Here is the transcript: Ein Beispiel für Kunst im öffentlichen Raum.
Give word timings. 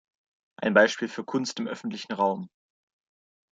Ein 0.59 0.73
Beispiel 0.73 1.07
für 1.07 1.23
Kunst 1.23 1.59
im 1.59 1.67
öffentlichen 1.67 2.13
Raum. 2.13 2.49